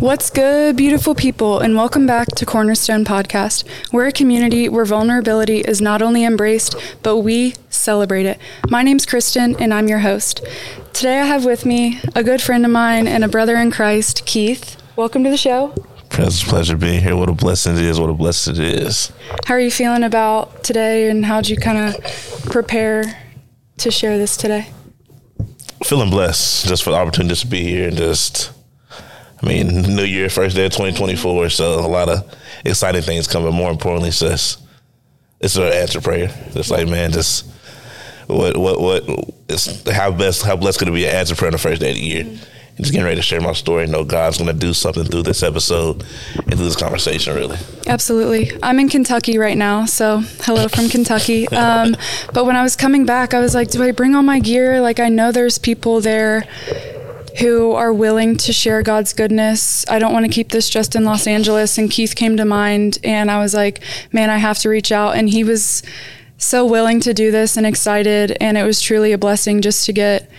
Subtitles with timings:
[0.00, 3.64] What's good, beautiful people, and welcome back to Cornerstone Podcast.
[3.92, 8.38] We're a community where vulnerability is not only embraced, but we celebrate it.
[8.70, 10.42] My name's Kristen, and I'm your host.
[10.94, 14.24] Today I have with me a good friend of mine and a brother in Christ,
[14.24, 14.82] Keith.
[14.96, 15.74] Welcome to the show.
[16.12, 17.14] It's a pleasure being here.
[17.14, 18.00] What a blessing it is.
[18.00, 19.12] What a blessing it is.
[19.44, 22.02] How are you feeling about today, and how'd you kind of
[22.46, 23.04] prepare
[23.76, 24.70] to share this today?
[25.84, 28.52] Feeling blessed just for the opportunity to be here and just
[29.42, 33.54] I mean, New Year, first day of 2024, so a lot of exciting things coming.
[33.54, 34.60] More importantly, it's just
[35.40, 36.30] it's an answer prayer.
[36.54, 37.46] It's like, man, just
[38.26, 39.04] what what what
[39.48, 41.90] it's how best how blessed could it be an answer prayer on the first day
[41.90, 42.24] of the year.
[42.24, 42.44] Mm-hmm.
[42.76, 43.86] And just getting ready to share my story.
[43.86, 46.04] Know God's going to do something through this episode
[46.36, 47.34] and through this conversation.
[47.34, 48.52] Really, absolutely.
[48.62, 51.48] I'm in Kentucky right now, so hello from Kentucky.
[51.48, 51.96] Um,
[52.32, 54.80] but when I was coming back, I was like, do I bring all my gear?
[54.80, 56.46] Like, I know there's people there
[57.38, 59.88] who are willing to share God's goodness.
[59.88, 61.78] I don't want to keep this just in Los Angeles.
[61.78, 63.80] And Keith came to mind, and I was like,
[64.12, 65.16] man, I have to reach out.
[65.16, 65.82] And he was
[66.38, 68.36] so willing to do this and excited.
[68.40, 70.30] And it was truly a blessing just to get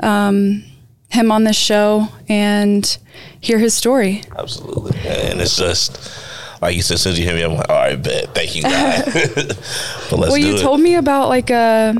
[0.00, 0.64] um,
[1.10, 2.98] him on this show and
[3.40, 4.22] hear his story.
[4.36, 4.98] Absolutely.
[5.06, 6.20] And it's just,
[6.60, 8.34] like you said, since you hear me, I'm like, all right, bet.
[8.34, 9.06] Thank you, God.
[10.12, 10.60] well, you it.
[10.60, 11.94] told me about like a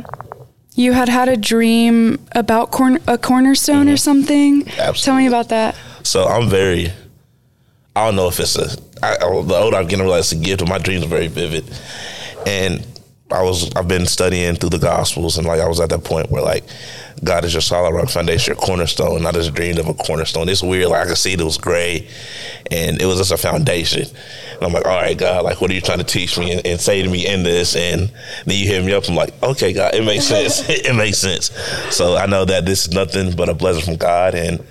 [0.75, 3.95] you had had a dream about corn- a cornerstone mm-hmm.
[3.95, 4.69] or something.
[4.69, 5.01] Absolutely.
[5.01, 5.77] Tell me about that.
[6.03, 6.93] So I'm very.
[7.97, 8.69] I don't know if it's a.
[9.03, 11.65] I, the older I'm getting, realize it's a gift, but my dreams are very vivid,
[12.47, 12.85] and
[13.31, 16.31] I was I've been studying through the Gospels, and like I was at that point
[16.31, 16.65] where like
[17.23, 19.19] God is your solid rock foundation, your cornerstone.
[19.19, 20.49] And I just dreamed of a cornerstone.
[20.49, 20.89] It's weird.
[20.89, 22.09] Like I could see it was gray,
[22.71, 24.07] and it was just a foundation.
[24.65, 26.67] And I'm like, all right, God, like what are you trying to teach me and,
[26.67, 27.77] and say to me in this?
[27.77, 28.11] And
[28.47, 29.07] then you hit me up.
[29.07, 30.67] I'm like, okay, God, it makes sense.
[30.69, 31.51] it makes sense.
[31.95, 34.65] So I know that this is nothing but a blessing from God, and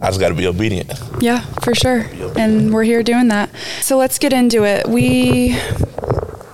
[0.00, 0.90] I just got to be obedient.
[1.20, 2.06] Yeah, for sure.
[2.38, 3.50] And we're here doing that.
[3.82, 4.88] So let's get into it.
[4.88, 5.58] We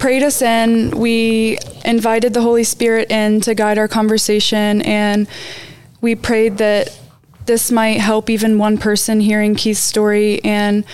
[0.00, 0.90] prayed us in.
[0.98, 5.28] We invited the Holy Spirit in to guide our conversation, and
[6.00, 6.98] we prayed that
[7.44, 10.42] this might help even one person hearing Keith's story.
[10.42, 10.84] And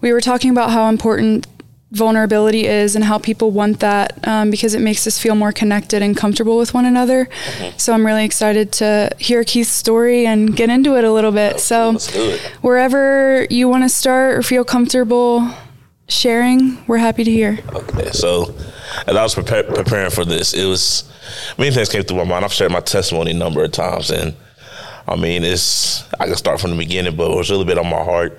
[0.00, 1.46] we were talking about how important
[1.90, 6.02] vulnerability is and how people want that um, because it makes us feel more connected
[6.02, 7.26] and comfortable with one another.
[7.26, 7.78] Mm-hmm.
[7.78, 11.58] So I'm really excited to hear Keith's story and get into it a little bit.
[11.58, 11.98] So
[12.60, 15.50] wherever you want to start or feel comfortable,
[16.08, 17.58] sharing, we're happy to hear.
[17.72, 18.54] Okay, so
[19.06, 21.10] as I was prepare, preparing for this, it was
[21.58, 22.44] many things came through my mind.
[22.44, 24.34] I've shared my testimony a number of times, and
[25.08, 27.78] I mean, it's I can start from the beginning, but it was a little bit
[27.78, 28.38] on my heart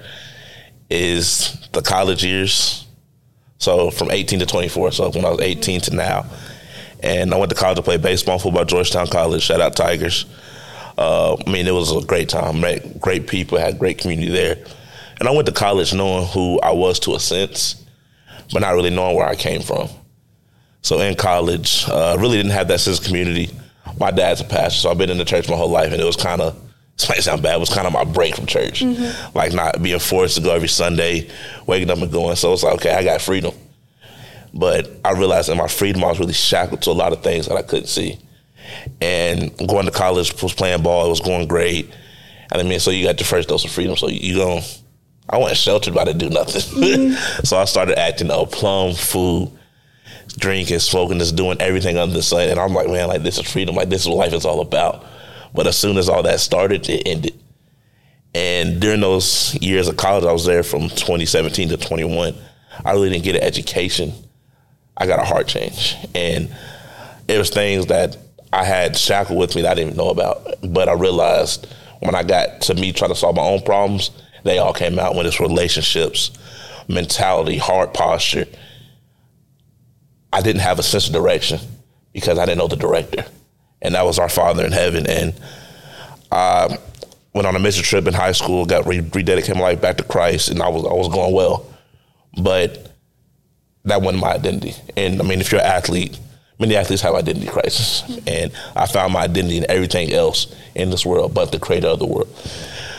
[0.91, 2.85] is the college years.
[3.57, 6.25] So from 18 to 24, so when I was 18 to now,
[7.03, 9.41] and I went to college to play baseball, football, Georgetown College.
[9.41, 10.25] Shout out Tigers.
[10.97, 12.61] Uh, I mean, it was a great time.
[12.61, 14.63] Met great people, had great community there.
[15.19, 17.83] And I went to college knowing who I was to a sense,
[18.53, 19.89] but not really knowing where I came from.
[20.81, 23.49] So in college, uh, really didn't have that sense of community.
[23.99, 26.05] My dad's a pastor, so I've been in the church my whole life, and it
[26.05, 26.59] was kind of
[26.97, 29.37] this might sound bad, it was kind of my break from church, mm-hmm.
[29.37, 31.29] like not being forced to go every Sunday,
[31.65, 32.35] waking up and going.
[32.35, 33.53] So it's like, okay, I got freedom,
[34.53, 37.47] but I realized in my freedom I was really shackled to a lot of things
[37.47, 38.19] that I couldn't see.
[39.01, 41.91] And going to college was playing ball, it was going great,
[42.51, 44.61] and I mean, so you got your first dose of freedom, so you go
[45.31, 46.61] I wasn't sheltered by to do nothing.
[46.61, 47.43] Mm-hmm.
[47.43, 49.51] so I started acting up, plum food,
[50.37, 52.49] drinking, smoking, just doing everything under the sun.
[52.49, 53.75] And I'm like, man, like this is freedom.
[53.75, 55.05] Like this is what life is all about.
[55.53, 57.37] But as soon as all that started, it ended.
[58.33, 62.35] And during those years of college, I was there from 2017 to 21.
[62.85, 64.13] I really didn't get an education.
[64.97, 65.95] I got a heart change.
[66.15, 66.53] And
[67.27, 68.17] it was things that
[68.53, 70.55] I had shackled with me that I didn't even know about.
[70.61, 71.67] But I realized
[71.99, 74.11] when I got to me trying to solve my own problems,
[74.43, 76.31] they all came out when it's relationships,
[76.87, 78.45] mentality, heart posture.
[80.33, 81.59] I didn't have a sense of direction
[82.13, 83.25] because I didn't know the director,
[83.81, 85.07] and that was our Father in heaven.
[85.07, 85.33] And
[86.31, 86.77] I
[87.33, 90.03] went on a mission trip in high school, got re- rededicated my life back to
[90.03, 91.65] Christ, and I was I was going well,
[92.41, 92.91] but
[93.85, 94.75] that wasn't my identity.
[94.95, 96.19] And I mean, if you're an athlete,
[96.59, 101.05] many athletes have identity crisis, and I found my identity in everything else in this
[101.05, 102.29] world but the creator of the world.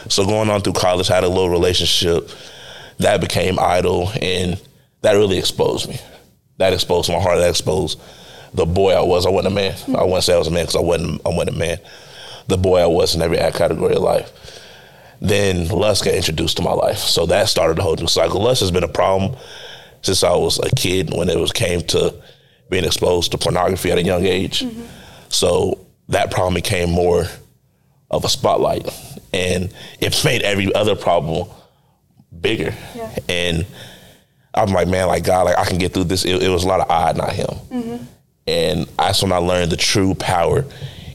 [0.09, 2.29] So going on through college, I had a little relationship
[2.99, 4.61] that became idol, and
[5.03, 5.99] that really exposed me.
[6.59, 7.39] That exposed my heart.
[7.39, 8.01] That exposed
[8.55, 9.27] the boy I was.
[9.27, 9.73] I wasn't a man.
[9.73, 9.97] Mm-hmm.
[9.97, 11.21] I wouldn't say I was a man because I wasn't.
[11.25, 11.79] I wasn't a man.
[12.49, 14.31] The boy I was in every category of life.
[15.21, 18.43] Then lust got introduced to my life, so that started a whole new cycle.
[18.43, 19.37] Lust has been a problem
[20.03, 22.15] since I was a kid when it was came to
[22.71, 24.61] being exposed to pornography at a young age.
[24.61, 24.83] Mm-hmm.
[25.29, 27.27] So that problem became more
[28.11, 28.87] of a spotlight
[29.33, 31.49] and it made every other problem
[32.41, 32.75] bigger.
[32.95, 33.17] Yeah.
[33.29, 33.67] And
[34.55, 36.25] I'm like, man, like God, like I can get through this.
[36.25, 37.47] It, it was a lot of I, not Him.
[37.47, 38.05] Mm-hmm.
[38.47, 40.65] And that's when I learned the true power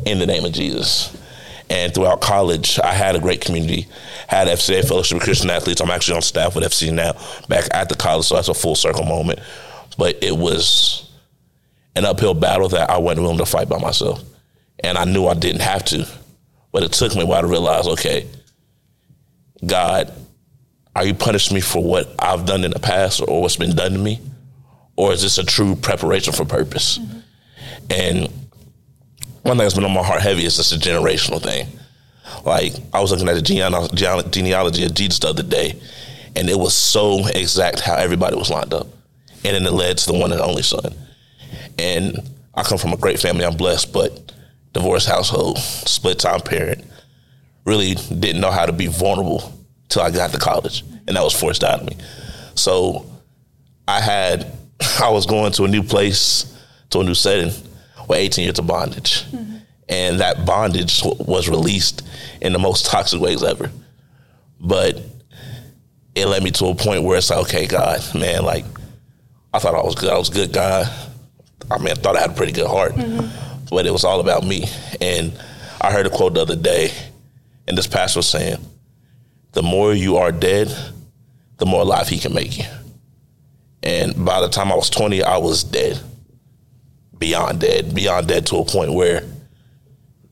[0.05, 1.15] in the name of Jesus.
[1.69, 3.87] And throughout college, I had a great community.
[4.27, 5.81] Had FCA Fellowship of Christian Athletes.
[5.81, 7.13] I'm actually on staff with FC now,
[7.49, 9.39] back at the college, so that's a full circle moment.
[9.97, 11.09] But it was
[11.95, 14.23] an uphill battle that I wasn't willing to fight by myself.
[14.79, 16.07] And I knew I didn't have to.
[16.71, 18.27] But it took me a while to realize, okay,
[19.65, 20.13] God,
[20.95, 23.93] are you punishing me for what I've done in the past or what's been done
[23.93, 24.21] to me?
[24.97, 26.97] Or is this a true preparation for purpose?
[26.97, 27.19] Mm-hmm.
[27.89, 28.21] And
[29.43, 31.67] one thing that's been on my heart heavy is just a generational thing.
[32.43, 33.41] Like I was looking at the
[34.29, 35.79] genealogy of Jesus the other day,
[36.35, 38.87] and it was so exact how everybody was lined up,
[39.45, 40.93] and then it led to the one and only son.
[41.79, 42.19] And
[42.53, 43.45] I come from a great family.
[43.45, 44.33] I'm blessed, but
[44.73, 46.83] divorced household, split time parent,
[47.65, 49.53] really didn't know how to be vulnerable
[49.89, 51.95] till I got to college, and that was forced out of me.
[52.55, 53.05] So
[53.87, 54.51] I had
[55.01, 56.53] I was going to a new place,
[56.91, 57.51] to a new setting,
[58.07, 59.23] with 18 years of bondage.
[59.31, 59.57] Mm-hmm.
[59.89, 62.07] And that bondage was released
[62.41, 63.71] in the most toxic ways ever.
[64.59, 65.01] But
[66.15, 68.65] it led me to a point where it's like, okay, God, man, like,
[69.53, 70.09] I thought I was good.
[70.09, 70.83] I was a good guy.
[71.71, 73.65] I mean, I thought I had a pretty good heart, mm-hmm.
[73.69, 74.65] but it was all about me.
[74.99, 75.33] And
[75.79, 76.91] I heard a quote the other day,
[77.67, 78.57] and this pastor was saying,
[79.53, 80.75] the more you are dead,
[81.57, 82.65] the more alive he can make you.
[83.83, 86.01] And by the time I was 20, I was dead
[87.19, 89.23] beyond dead, beyond dead to a point where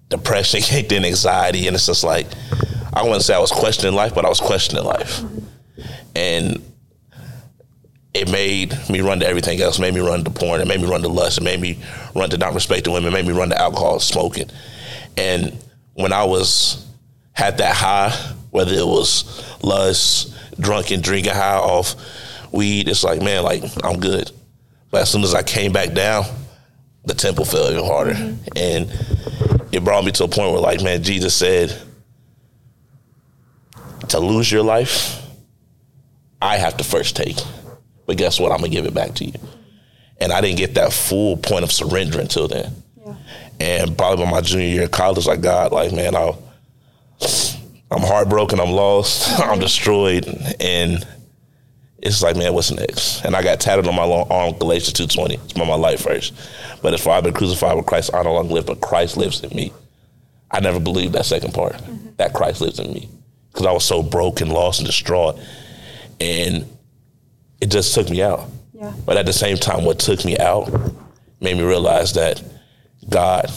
[0.09, 2.27] depression kicked in, anxiety, and it's just like
[2.94, 5.21] I wouldn't say I was questioning life, but I was questioning life,
[6.15, 6.62] and
[8.13, 9.77] it made me run to everything else.
[9.77, 10.62] It made me run to porn.
[10.62, 11.38] It made me run to lust.
[11.38, 11.80] It made me
[12.15, 13.09] run to not respecting women.
[13.09, 14.50] It made me run to alcohol, smoking,
[15.18, 15.57] and
[15.94, 16.86] when I was
[17.33, 18.12] had that high,
[18.51, 21.95] whether it was lust, drunken, drinking high off
[22.56, 24.31] weed, it's like man, like I'm good.
[24.92, 26.24] But as soon as I came back down,
[27.06, 28.13] the temple fell even harder.
[28.13, 28.57] Mm-hmm.
[28.57, 31.78] And it brought me to a point where, like, man, Jesus said,
[34.10, 35.22] to lose your life,
[36.42, 37.38] I have to first take.
[38.06, 38.52] But guess what?
[38.52, 39.34] I'm going to give it back to you.
[40.19, 42.72] And I didn't get that full point of surrender until then.
[43.06, 43.16] Yeah.
[43.60, 46.31] And probably by my junior year of college, like, God, like, man, i
[47.92, 48.60] I'm heartbroken.
[48.60, 49.40] I'm lost.
[49.40, 50.28] I'm destroyed.
[50.60, 51.06] And
[52.06, 53.25] it's like, man, what's next?
[53.25, 55.44] And I got tatted on my long arm, Galatians 2.20.
[55.44, 56.34] It's my, my life first.
[56.84, 59.44] But as far I've been crucified with Christ, I no longer live, but Christ lives
[59.44, 59.74] in me.
[60.52, 62.10] I never believed that second part, mm-hmm.
[62.18, 63.10] that Christ lives in me.
[63.52, 65.40] Because I was so broken, lost, and distraught.
[66.19, 66.66] And
[67.60, 68.48] it just took me out.
[68.74, 68.94] Yeah.
[69.04, 70.69] But at the same time, what took me out
[71.42, 72.44] made me realize that
[73.10, 73.51] God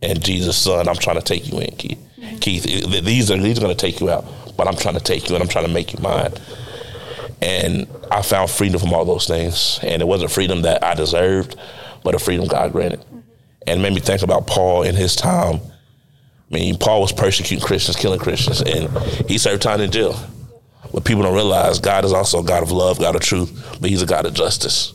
[0.00, 1.98] and Jesus' son, I'm trying to take you in, Keith.
[2.18, 2.36] Mm-hmm.
[2.38, 2.62] Keith,
[3.04, 4.24] these are these are going to take you out,
[4.56, 6.32] but I'm trying to take you and I'm trying to make you mine.
[7.40, 9.78] And I found freedom from all those things.
[9.82, 11.56] And it wasn't freedom that I deserved,
[12.02, 13.04] but a freedom God granted.
[13.66, 15.60] And made me think about Paul in his time.
[16.50, 18.88] I mean, Paul was persecuting Christians, killing Christians, and
[19.28, 20.18] he served time in jail.
[20.92, 23.90] But people don't realize God is also a God of love, God of truth, but
[23.90, 24.94] he's a God of justice.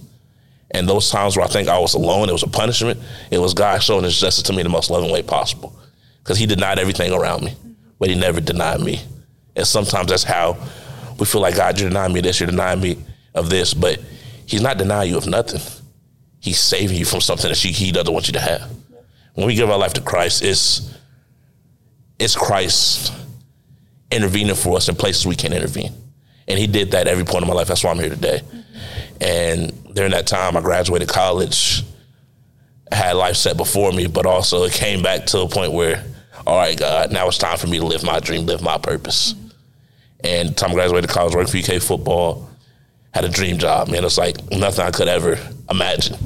[0.72, 3.00] And those times where I think I was alone, it was a punishment,
[3.30, 5.78] it was God showing his justice to me in the most loving way possible.
[6.24, 7.56] Because he denied everything around me,
[8.00, 9.01] but he never denied me.
[9.56, 10.57] And sometimes that's how
[11.19, 12.98] we feel like God, you're denying me this, you're denying me
[13.33, 13.99] of this, but
[14.45, 15.61] He's not denying you of nothing.
[16.40, 18.69] He's saving you from something that He doesn't want you to have.
[19.33, 20.94] When we give our life to Christ, it's
[22.19, 23.14] it's Christ
[24.11, 25.92] intervening for us in places we can't intervene.
[26.47, 27.68] And he did that every point of my life.
[27.68, 28.42] That's why I'm here today.
[29.19, 31.83] And during that time, I graduated college,
[32.92, 36.04] had life set before me, but also it came back to a point where,
[36.45, 39.35] all right, God, now it's time for me to live my dream, live my purpose.
[40.23, 42.49] And time I graduated college, worked for UK football,
[43.13, 44.03] had a dream job, man.
[44.03, 45.37] It's like nothing I could ever
[45.69, 46.18] imagine.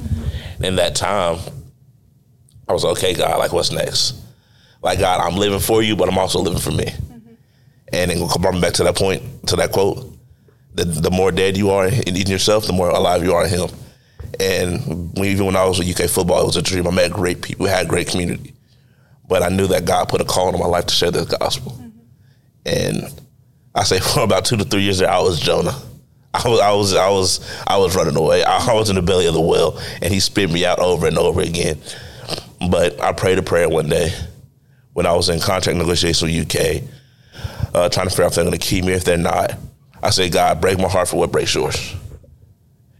[0.56, 1.38] And in that time,
[2.68, 4.14] I was like, okay, God, like what's next?
[4.82, 6.84] Like God, I'm living for you, but I'm also living for me.
[6.84, 7.32] Mm-hmm.
[7.92, 10.14] And then brought me back to that point, to that quote.
[10.74, 13.50] The, the more dead you are in, in yourself, the more alive you are in
[13.50, 13.68] Him.
[14.38, 16.86] And even when I was with UK football, it was a dream.
[16.86, 18.54] I met great people, had great community.
[19.26, 21.72] But I knew that God put a call on my life to share the gospel.
[21.72, 21.88] Mm-hmm.
[22.66, 23.20] And
[23.74, 25.74] I say for about two to three years there, I was Jonah.
[26.34, 28.44] I was, I was, I was, I was running away.
[28.44, 31.16] I was in the belly of the whale, and he spit me out over and
[31.16, 31.78] over again.
[32.70, 34.12] But I prayed a prayer one day
[34.92, 36.82] when I was in contract negotiations with UK,
[37.74, 38.92] uh, trying to figure out if they're going to keep me.
[38.92, 39.54] If they're not,
[40.02, 41.94] I say, God, break my heart for what breaks yours.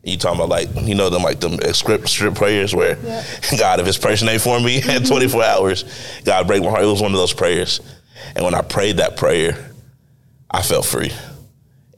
[0.04, 2.94] You talking about like you know them like them script strip prayers where.
[3.58, 5.04] God, if this person ain't for me in mm-hmm.
[5.04, 5.84] 24 hours,
[6.24, 6.82] God break my heart.
[6.82, 7.80] It was one of those prayers,
[8.34, 9.72] and when I prayed that prayer,
[10.50, 11.12] I felt free.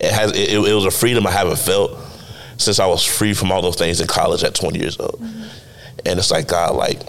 [0.00, 1.99] It has it, it was a freedom I haven't felt
[2.57, 5.21] since I was free from all those things in college at 20 years old.
[5.21, 5.42] Mm-hmm.
[6.07, 7.00] And it's like God, like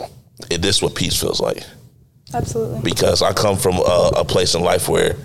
[0.49, 1.63] it, this is what peace feels like.
[2.33, 2.81] Absolutely.
[2.81, 5.15] Because I come from a, a place in life where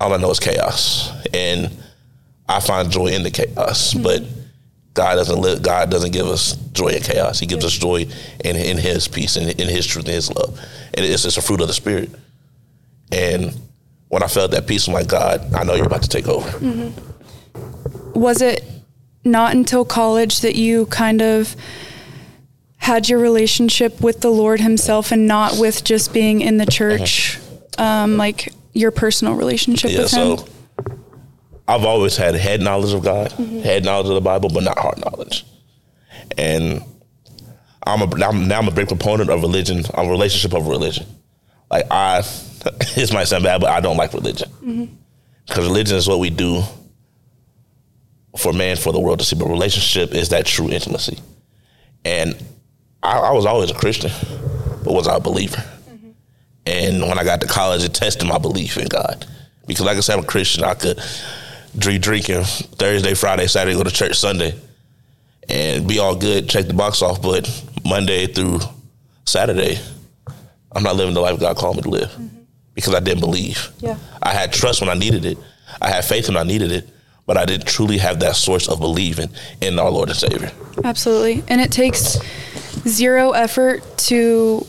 [0.00, 1.70] all I know is chaos, and
[2.48, 3.92] I find joy in the chaos.
[3.92, 4.02] Mm-hmm.
[4.02, 4.22] But
[4.94, 5.62] God doesn't live.
[5.62, 7.38] God doesn't give us joy in chaos.
[7.38, 8.06] He gives us joy
[8.44, 10.58] in in His peace and in, in His truth and His love.
[10.94, 12.10] And it's just a fruit of the Spirit.
[13.12, 13.54] And
[14.10, 16.50] when I felt that peace, I'm like, God, I know you're about to take over.
[16.58, 18.20] Mm-hmm.
[18.20, 18.64] Was it
[19.24, 21.54] not until college that you kind of
[22.78, 27.38] had your relationship with the Lord Himself and not with just being in the church,
[27.78, 30.38] um, like your personal relationship yeah, with Him?
[30.38, 30.48] So
[31.68, 33.60] I've always had head knowledge of God, mm-hmm.
[33.60, 35.46] head knowledge of the Bible, but not heart knowledge.
[36.36, 36.82] And
[37.86, 41.06] I'm, a, I'm now I'm a big proponent of religion, a relationship of religion.
[41.70, 42.20] Like I,
[42.94, 44.94] this might sound bad, but I don't like religion mm-hmm.
[45.46, 46.62] because religion is what we do
[48.36, 49.36] for man, for the world to see.
[49.36, 51.18] But relationship is that true intimacy.
[52.04, 52.36] And
[53.02, 54.10] I, I was always a Christian,
[54.84, 55.58] but was I a believer?
[55.58, 56.10] Mm-hmm.
[56.66, 59.26] And when I got to college, it tested my belief in God.
[59.66, 60.64] Because like I said, I'm a Christian.
[60.64, 61.00] I could
[61.76, 64.54] drink drinking Thursday, Friday, Saturday, go to church Sunday,
[65.48, 67.22] and be all good, check the box off.
[67.22, 67.48] But
[67.84, 68.60] Monday through
[69.24, 69.78] Saturday,
[70.72, 72.38] I'm not living the life God called me to live mm-hmm.
[72.74, 73.70] because I didn't believe.
[73.78, 73.96] Yeah.
[74.22, 75.38] I had trust when I needed it.
[75.80, 76.88] I had faith when I needed it
[77.30, 80.50] but I didn't truly have that source of believing in our Lord and Savior.
[80.82, 81.44] Absolutely.
[81.46, 82.18] And it takes
[82.88, 84.66] zero effort to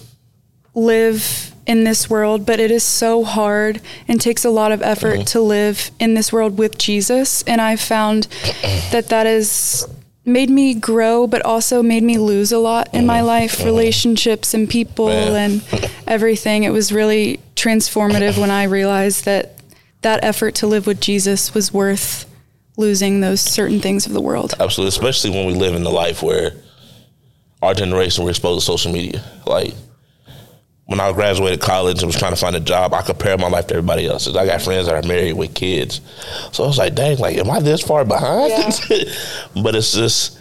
[0.76, 5.16] live in this world, but it is so hard and takes a lot of effort
[5.16, 5.24] mm-hmm.
[5.24, 7.42] to live in this world with Jesus.
[7.48, 8.28] And I found
[8.92, 9.88] that that has
[10.26, 13.08] made me grow, but also made me lose a lot in mm-hmm.
[13.08, 13.66] my life, mm-hmm.
[13.66, 15.52] relationships and people Man.
[15.52, 16.64] and everything.
[16.64, 19.56] It was really transformative when I realized that
[20.02, 22.26] that effort to live with Jesus was worth
[22.78, 24.54] losing those certain things of the world.
[24.60, 26.54] Absolutely, especially when we live in the life where
[27.62, 29.24] our generation we're exposed to social media.
[29.46, 29.74] Like
[30.92, 33.68] when I graduated college and was trying to find a job, I compared my life
[33.68, 34.36] to everybody else's.
[34.36, 36.02] I got friends that are married with kids,
[36.52, 38.52] so I was like, "Dang, like, am I this far behind?"
[38.90, 39.06] Yeah.
[39.64, 40.38] but it's just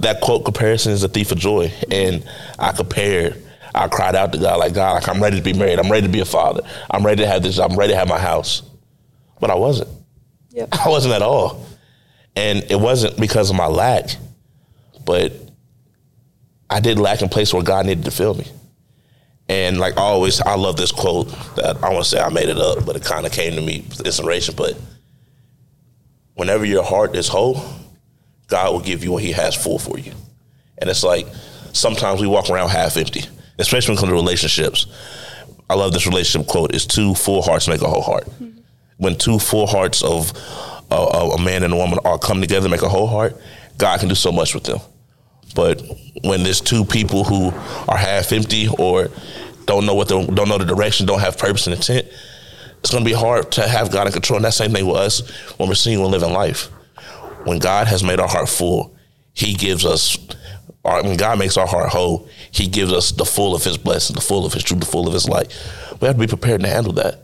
[0.00, 2.22] that quote: "Comparison is a thief of joy," and
[2.58, 3.42] I compared.
[3.74, 5.78] I cried out to God, like God, like I'm ready to be married.
[5.78, 6.62] I'm ready to be a father.
[6.90, 7.58] I'm ready to have this.
[7.58, 8.62] I'm ready to have my house,
[9.40, 9.88] but I wasn't.
[10.50, 10.68] Yep.
[10.84, 11.64] I wasn't at all.
[12.36, 14.10] And it wasn't because of my lack,
[15.06, 15.32] but
[16.68, 18.46] I did lack in place where God needed to fill me.
[19.48, 22.58] And like always, I love this quote that I want to say I made it
[22.58, 24.54] up, but it kind of came to me with inspiration.
[24.56, 24.78] But
[26.34, 27.62] whenever your heart is whole,
[28.48, 30.12] God will give you what He has full for you.
[30.78, 31.26] And it's like
[31.72, 33.24] sometimes we walk around half empty,
[33.58, 34.86] especially when it comes to relationships.
[35.70, 38.58] I love this relationship quote: "Is two full hearts make a whole heart." Mm-hmm
[38.98, 40.32] when two full hearts of
[40.90, 43.36] uh, a man and a woman are come together, make a whole heart,
[43.78, 44.78] God can do so much with them.
[45.54, 45.82] But
[46.22, 47.48] when there's two people who
[47.88, 49.08] are half empty or
[49.68, 52.08] don't know what the don't know the direction, don't have purpose and intent,
[52.80, 54.38] it's going to be hard to have God in control.
[54.38, 56.70] And that same thing with us when we're seeing and living life.
[57.44, 58.96] When God has made our heart full,
[59.34, 60.18] He gives us.
[60.84, 64.14] Our, when God makes our heart whole, He gives us the full of His blessing,
[64.14, 65.48] the full of His truth, the full of His light.
[66.00, 67.22] We have to be prepared to handle that.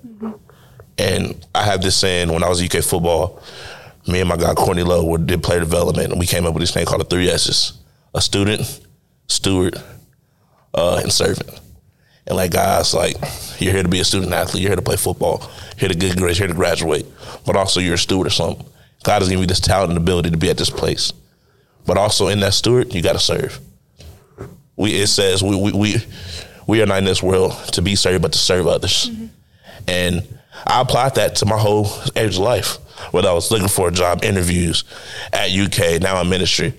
[0.98, 3.42] And I have this saying when I was UK football,
[4.06, 6.72] me and my guy Courtney Lowe did player development, and we came up with this
[6.72, 7.72] thing called the three S's:
[8.14, 8.80] a student,
[9.28, 9.76] steward,
[10.74, 11.60] uh, and servant.
[12.26, 13.16] And like guys, like
[13.58, 16.16] you're here to be a student athlete, you're here to play football, here to get
[16.16, 17.06] grades, here to graduate,
[17.44, 18.66] but also you're a steward or something.
[19.02, 21.12] God has given you this talent and ability to be at this place,
[21.84, 23.60] but also in that steward, you got to serve.
[24.76, 25.96] We it says we we we,
[26.66, 29.26] we are not in this world to be served, but to serve others, mm-hmm.
[29.86, 30.26] and
[30.66, 32.78] I applied that to my whole age of life.
[33.12, 34.84] Whether I was looking for a job, interviews
[35.32, 36.72] at UK, now in ministry.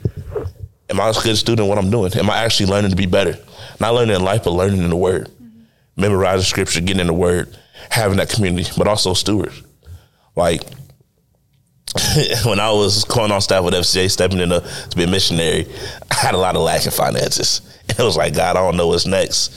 [0.90, 2.14] Am I a good student what I'm doing?
[2.14, 3.38] Am I actually learning to be better?
[3.80, 5.30] Not learning in life, but learning in the word.
[5.98, 7.58] Memorizing scripture, getting in the word,
[7.90, 9.54] having that community, but also steward.
[10.36, 10.62] Like
[12.46, 14.64] when I was going on staff with FCA, stepping in to
[14.96, 15.66] be a missionary,
[16.12, 17.62] I had a lot of lack in finances.
[17.90, 19.54] And It was like, God, I don't know what's next,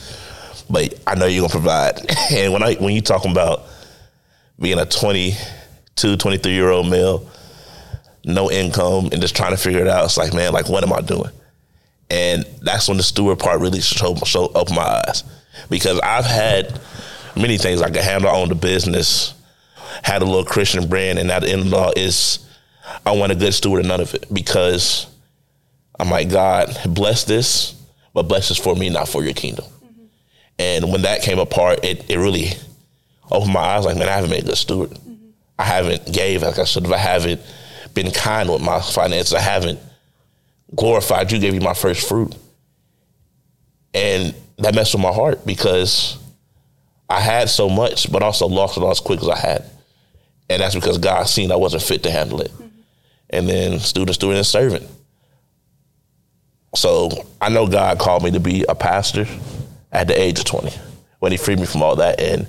[0.69, 1.99] but I know you're gonna provide.
[2.31, 3.63] And when I when you talking about
[4.59, 7.29] being a 22, 23 year old male,
[8.23, 10.05] no income, and just trying to figure it out.
[10.05, 11.31] It's like, man, like, what am I doing?
[12.09, 15.23] And that's when the steward part really showed, showed opened my eyes
[15.69, 16.79] because I've had
[17.35, 17.81] many things.
[17.81, 19.33] Like I handle, on the business,
[20.03, 22.39] had a little Christian brand, and that in law is
[23.05, 25.07] I want a good steward of none of it because
[25.99, 27.75] I'm like, God, bless this,
[28.13, 29.65] but bless this for me, not for your kingdom.
[29.65, 30.05] Mm-hmm.
[30.59, 32.51] And when that came apart, it, it really
[33.31, 34.91] opened my eyes like, man, I haven't been a good steward.
[34.91, 35.29] Mm-hmm.
[35.57, 36.91] I haven't gave like I should have.
[36.91, 37.41] I haven't
[37.93, 39.33] been kind with my finances.
[39.33, 39.79] I haven't
[40.75, 42.35] glorified you, gave you my first fruit.
[43.93, 46.17] And that messed with my heart because
[47.09, 49.65] I had so much, but also lost it all as quick as I had.
[50.49, 52.51] And that's because God seen I wasn't fit to handle it.
[52.51, 52.67] Mm-hmm.
[53.31, 54.87] And then student, student, and servant.
[56.75, 57.09] So
[57.41, 59.25] I know God called me to be a pastor
[59.91, 60.71] at the age of 20
[61.19, 62.19] when he freed me from all that.
[62.19, 62.47] And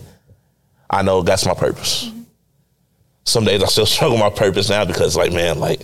[0.88, 2.07] I know that's my purpose.
[2.07, 2.23] Mm-hmm.
[3.25, 5.83] Some days I still struggle with my purpose now because, like, man, like,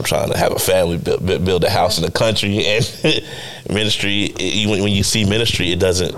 [0.00, 3.24] I'm trying to have a family, build, build a house in the country, and
[3.68, 4.32] ministry.
[4.38, 6.14] Even when you see ministry, it doesn't.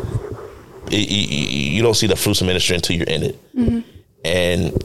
[0.88, 3.54] It, you don't see the fruits of ministry until you're in it.
[3.56, 3.80] Mm-hmm.
[4.24, 4.84] And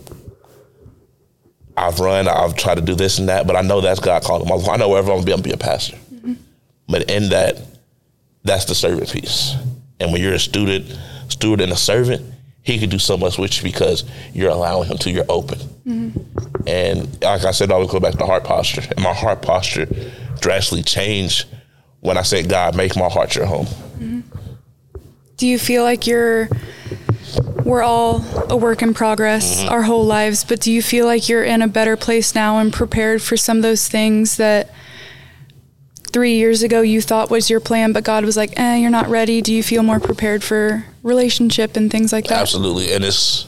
[1.78, 4.52] I've run, I've tried to do this and that, but I know that's God calling.
[4.68, 5.96] I know wherever I'm gonna be, I'm gonna be a pastor.
[6.12, 6.34] Mm-hmm.
[6.90, 7.62] But in that,
[8.44, 9.56] that's the servant piece.
[10.00, 10.98] And when you're a student,
[11.30, 14.98] steward, and a servant, he can do so much with you because you're allowing him
[14.98, 15.12] to.
[15.12, 15.60] You're open.
[15.86, 16.20] Mm-hmm.
[16.66, 18.82] And like I said, I always go back to heart posture.
[18.82, 19.88] And my heart posture
[20.40, 21.48] drastically changed
[22.02, 23.66] when I said, God, make my heart your home.
[23.66, 24.22] Mm-hmm.
[25.38, 26.50] Do you feel like you're,
[27.64, 29.70] we're all a work in progress mm-hmm.
[29.70, 32.74] our whole lives, but do you feel like you're in a better place now and
[32.74, 34.72] prepared for some of those things that
[36.12, 39.08] three years ago you thought was your plan, but God was like, eh, you're not
[39.08, 39.42] ready?
[39.42, 42.42] Do you feel more prepared for relationship and things like that?
[42.42, 42.92] Absolutely.
[42.94, 43.48] And it's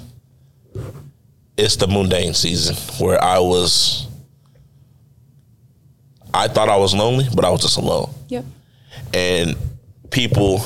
[1.59, 4.07] it's the mundane season where I was
[6.33, 8.13] I thought I was lonely, but I was just alone.
[8.27, 8.45] Yep.
[9.13, 9.55] And
[10.11, 10.61] people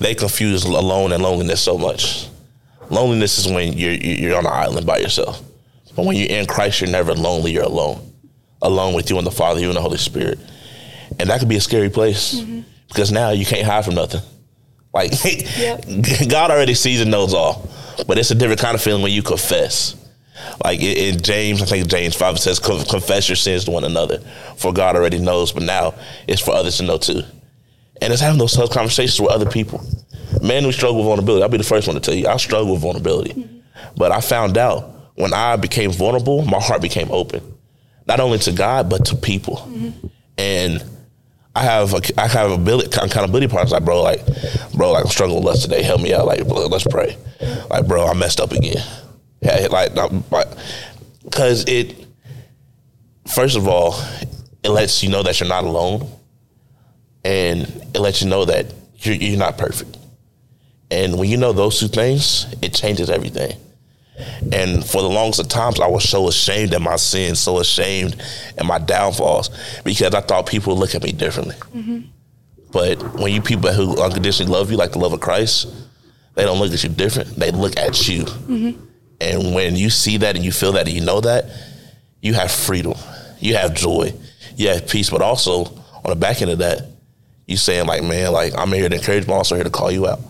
[0.00, 2.28] they confuse alone and loneliness so much.
[2.88, 5.42] Loneliness is when you're you're on an island by yourself.
[5.94, 7.52] But when you're in Christ, you're never lonely.
[7.52, 8.12] You're alone,
[8.60, 10.38] alone with you and the Father, you and the Holy Spirit
[11.18, 12.60] and that could be a scary place mm-hmm.
[12.88, 14.20] because now you can't hide from nothing.
[14.92, 15.12] Like
[15.58, 15.84] yep.
[16.28, 17.68] God already sees and knows all,
[18.06, 19.94] but it's a different kind of feeling when you confess.
[20.64, 24.18] Like in James, I think James five says, "Confess your sins to one another,
[24.56, 25.94] for God already knows." But now
[26.26, 27.22] it's for others to know too,
[28.00, 29.84] and it's having those tough conversations with other people.
[30.42, 32.72] Men who struggle with vulnerability, I'll be the first one to tell you, I struggle
[32.72, 33.48] with vulnerability,
[33.96, 37.42] but I found out when I became vulnerable, my heart became open,
[38.06, 40.06] not only to God but to people, mm-hmm.
[40.36, 40.84] and
[41.54, 44.20] I have a, I have a ability accountability partners like bro like
[44.74, 45.82] bro like I'm struggling with lust today.
[45.82, 46.26] Help me out.
[46.26, 47.16] Like let's pray.
[47.70, 48.84] Like bro I messed up again
[49.40, 49.94] yeah like
[51.24, 52.06] because it
[53.26, 53.94] first of all
[54.62, 56.08] it lets you know that you're not alone
[57.24, 57.62] and
[57.94, 58.66] it lets you know that
[58.98, 59.96] you're, you're not perfect
[60.90, 63.56] and when you know those two things it changes everything
[64.52, 68.16] and for the longest of times, I was so ashamed of my sins, so ashamed
[68.56, 69.50] of my downfalls,
[69.84, 71.56] because I thought people would look at me differently.
[71.74, 72.00] Mm-hmm.
[72.72, 75.68] But when you people who unconditionally love you, like the love of Christ,
[76.34, 77.36] they don't look at you different.
[77.36, 78.24] They look at you.
[78.24, 78.84] Mm-hmm.
[79.20, 81.46] And when you see that and you feel that and you know that,
[82.20, 82.94] you have freedom,
[83.38, 84.12] you have joy,
[84.56, 85.10] you have peace.
[85.10, 85.64] But also
[86.04, 86.82] on the back end of that,
[87.46, 89.90] you saying like, man, like I'm here to encourage, but I'm also here to call
[89.90, 90.20] you out.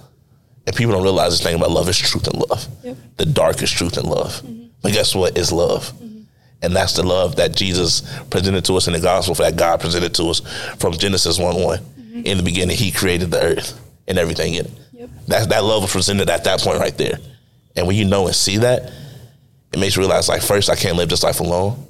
[0.66, 2.66] And people don't realize this thing about love is truth and love.
[2.82, 2.96] Yep.
[3.16, 4.42] The darkest truth and love.
[4.42, 4.66] Mm-hmm.
[4.82, 5.38] But guess what?
[5.38, 5.92] It's love.
[5.92, 6.22] Mm-hmm.
[6.62, 10.14] And that's the love that Jesus presented to us in the gospel, that God presented
[10.14, 10.40] to us
[10.78, 12.22] from Genesis 1 one mm-hmm.
[12.24, 14.72] In the beginning, He created the earth and everything in it.
[14.92, 15.10] Yep.
[15.28, 17.18] That, that love was presented at that point right there.
[17.76, 18.92] And when you know and see that,
[19.72, 21.86] it makes you realize like, first, I can't live this life alone.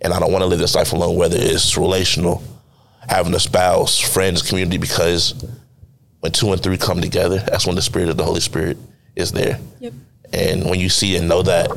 [0.00, 2.42] And I don't want to live this life alone, whether it's relational,
[3.08, 5.34] having a spouse, friends, community, because
[6.20, 8.78] when two and three come together, that's when the spirit of the Holy Spirit
[9.16, 9.58] is there.
[9.80, 9.92] Yep.
[10.32, 11.68] And when you see and know that,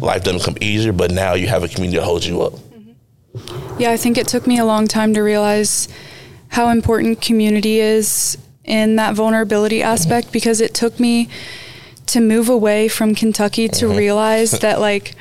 [0.00, 2.52] life doesn't come easier, but now you have a community that holds you up.
[2.52, 3.80] Mm-hmm.
[3.80, 5.88] Yeah, I think it took me a long time to realize
[6.48, 11.28] how important community is in that vulnerability aspect because it took me
[12.06, 13.98] to move away from Kentucky to mm-hmm.
[13.98, 15.14] realize that like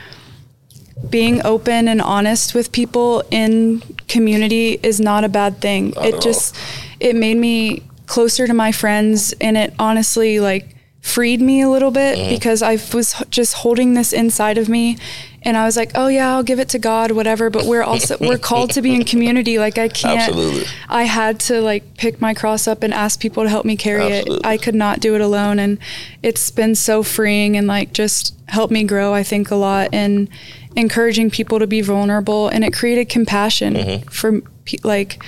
[1.10, 5.92] being open and honest with people in community is not a bad thing.
[5.96, 6.56] Not it just
[7.00, 10.75] it made me closer to my friends and it honestly like
[11.06, 12.30] freed me a little bit mm.
[12.30, 14.98] because I was just holding this inside of me
[15.44, 18.18] and I was like, "Oh yeah, I'll give it to God, whatever." But we're also
[18.22, 19.60] we're called to be in community.
[19.60, 20.20] Like I can't.
[20.20, 20.66] Absolutely.
[20.90, 24.12] I had to like pick my cross up and ask people to help me carry
[24.12, 24.38] Absolutely.
[24.38, 24.46] it.
[24.46, 25.78] I could not do it alone, and
[26.24, 29.14] it's been so freeing and like just helped me grow.
[29.14, 30.28] I think a lot in
[30.76, 34.10] encouraging people to be vulnerable, and it created compassion mm-hmm.
[34.10, 34.42] for
[34.84, 35.24] like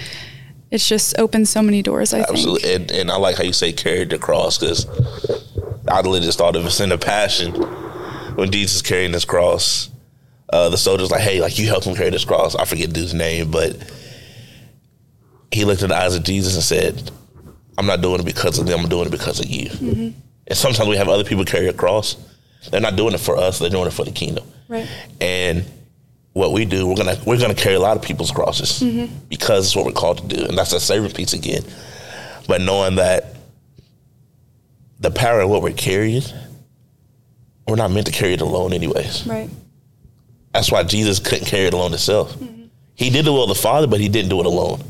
[0.71, 2.13] it's just opened so many doors.
[2.13, 2.61] I Absolutely.
[2.61, 2.81] think.
[2.81, 4.85] And, and I like how you say carried the cross because
[5.89, 7.53] I literally just thought of it in the passion
[8.35, 9.89] when Jesus carrying this cross.
[10.51, 13.13] Uh, the soldier's like, "Hey, like you helped him carry this cross." I forget dude's
[13.13, 13.75] name, but
[15.51, 17.11] he looked in the eyes of Jesus and said,
[17.77, 18.79] "I'm not doing it because of them.
[18.79, 20.19] I'm doing it because of you." Mm-hmm.
[20.47, 22.15] And sometimes we have other people carry a cross.
[22.71, 23.59] They're not doing it for us.
[23.59, 24.45] They're doing it for the kingdom.
[24.67, 24.87] Right.
[25.21, 25.65] And
[26.33, 28.81] what we do, we're gonna we're gonna carry a lot of people's crosses
[29.27, 31.63] because it's what we're called to do, and that's a saving piece again.
[32.47, 33.36] But knowing that
[34.99, 36.23] the power of what we're carrying,
[37.67, 39.27] we're not meant to carry it alone, anyways.
[39.27, 39.49] Right.
[40.53, 42.33] That's why Jesus couldn't carry it alone himself.
[42.33, 42.65] Mm-hmm.
[42.95, 44.81] He did the will of the Father, but he didn't do it alone.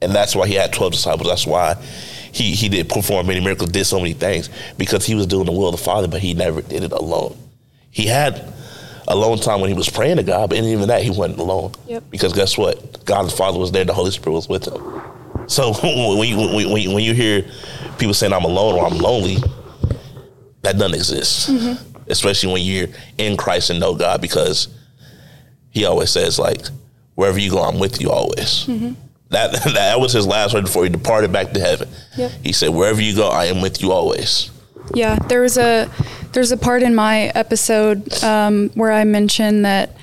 [0.00, 1.28] And that's why he had 12 disciples.
[1.28, 1.74] That's why
[2.32, 5.52] he, he did perform many miracles, did so many things, because he was doing the
[5.52, 7.36] will of the Father, but he never did it alone.
[7.90, 8.52] He had
[9.08, 11.72] alone time when he was praying to God, but even that, he wasn't alone.
[11.86, 12.04] Yep.
[12.10, 13.04] Because guess what?
[13.04, 14.82] God the Father was there, the Holy Spirit was with him.
[15.46, 17.42] So when you, when, you, when you hear
[17.98, 19.36] people saying, I'm alone or I'm lonely,
[20.62, 21.50] that doesn't exist.
[22.08, 24.68] Especially when you're in Christ and know God, because
[25.70, 26.66] he always says, like,
[27.14, 28.66] wherever you go, I'm with you always.
[29.30, 31.88] That, that was his last word before he departed back to heaven.
[32.16, 32.32] Yep.
[32.42, 34.50] He said, wherever you go, I am with you always.
[34.94, 35.90] Yeah, there was a
[36.32, 39.96] there's a part in my episode um, where I mentioned that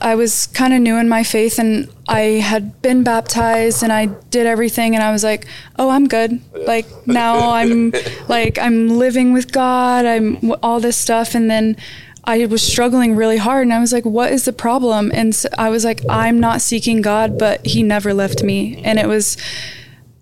[0.00, 4.06] I was kind of new in my faith and I had been baptized and I
[4.06, 5.46] did everything and I was like,
[5.78, 7.92] "Oh, I'm good." Like now I'm
[8.28, 10.06] like I'm living with God.
[10.06, 11.76] I'm all this stuff and then
[12.24, 15.48] I was struggling really hard and I was like, "What is the problem?" And so
[15.58, 19.36] I was like, "I'm not seeking God, but he never left me." And it was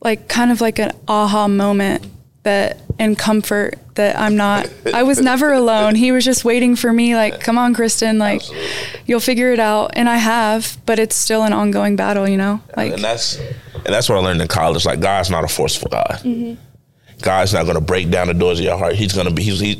[0.00, 2.06] like kind of like an aha moment
[2.48, 5.94] that and comfort that I'm not I was never alone.
[5.94, 8.42] He was just waiting for me like, "Come on, Kristen, like
[9.06, 12.60] you'll figure it out." And I have, but it's still an ongoing battle, you know?
[12.76, 14.84] Like and that's and that's what I learned in college.
[14.84, 16.20] Like God's not a forceful God.
[16.24, 16.60] Mm-hmm.
[17.22, 18.94] God's not going to break down the doors of your heart.
[18.94, 19.42] He's going to be.
[19.42, 19.78] He's he,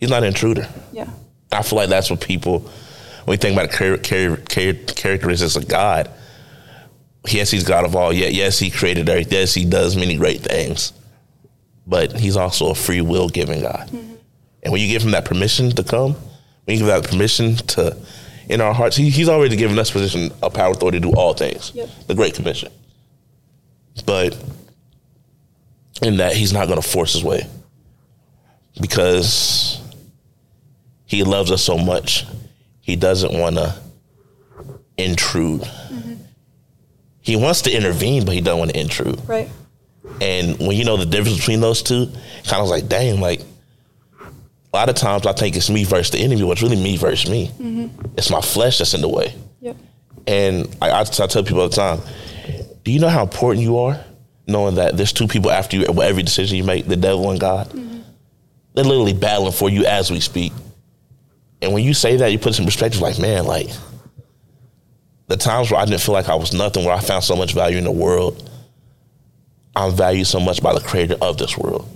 [0.00, 0.66] he's not an intruder.
[0.92, 1.08] yeah.
[1.52, 2.60] I feel like that's what people
[3.24, 6.10] when we think about char- char- char- characteristics of God.
[7.28, 8.12] Yes, he's God of all.
[8.12, 9.30] Yet, yes, he created earth.
[9.30, 10.92] Yes, he does many great things.
[11.86, 13.90] But he's also a free will giving God.
[13.90, 16.12] And when you give him that permission to come,
[16.64, 17.96] when you give that permission to
[18.48, 21.34] in our hearts, he, he's already given us position of power authority to do all
[21.34, 21.72] things.
[21.74, 21.88] Yep.
[22.06, 22.72] The Great Commission.
[24.06, 24.36] But
[26.02, 27.46] in that he's not going to force his way.
[28.80, 29.80] Because
[31.04, 32.26] he loves us so much,
[32.80, 33.74] he doesn't want to
[34.96, 35.62] intrude.
[35.62, 36.14] Mm-hmm.
[37.20, 39.28] He wants to intervene, but he doesn't want to intrude.
[39.28, 39.48] Right.
[40.20, 42.06] And when you know the difference between those two,
[42.46, 43.40] kind of like, dang, like
[44.20, 46.96] a lot of times I think it's me versus the enemy, but it's really me
[46.96, 47.48] versus me.
[47.58, 48.16] Mm-hmm.
[48.16, 49.34] It's my flesh that's in the way.
[49.60, 49.76] Yep.
[50.26, 52.00] And I, I, I tell people all the time,
[52.84, 54.02] do you know how important you are?
[54.46, 57.68] Knowing that there's two people after you, every decision you make, the devil and God.
[57.68, 58.00] Mm-hmm.
[58.74, 60.52] They're literally battling for you as we speak.
[61.60, 63.68] And when you say that, you put some perspective like, man, like
[65.28, 67.54] the times where I didn't feel like I was nothing, where I found so much
[67.54, 68.50] value in the world,
[69.74, 71.88] I'm valued so much by the creator of this world,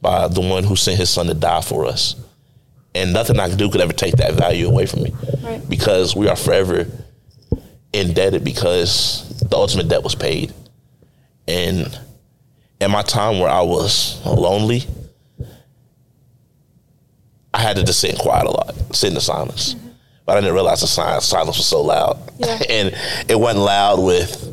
[0.00, 2.16] by the one who sent his son to die for us.
[2.94, 5.14] And nothing I can do could ever take that value away from me.
[5.42, 5.66] Right.
[5.68, 6.86] Because we are forever
[7.92, 10.52] indebted because the ultimate debt was paid.
[11.46, 11.98] And
[12.80, 14.82] in my time where I was lonely,
[17.54, 19.74] I had to just sit in quiet a lot, sit in the silence.
[19.74, 19.88] Mm-hmm.
[20.24, 22.18] But I didn't realize the silence, silence was so loud.
[22.38, 22.62] Yeah.
[22.68, 22.94] and
[23.28, 24.51] it wasn't loud with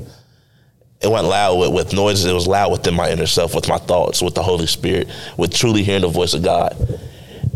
[1.01, 3.77] it wasn't loud with, with noises, it was loud within my inner self, with my
[3.77, 5.07] thoughts, with the Holy Spirit,
[5.37, 6.75] with truly hearing the voice of God.